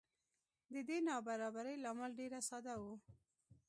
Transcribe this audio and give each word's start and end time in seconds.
د 0.73 0.75
دې 0.87 0.97
نابرابرۍ 1.07 1.75
لامل 1.83 2.11
ډېره 2.19 2.39
ساده 2.49 2.73
و. 2.81 2.83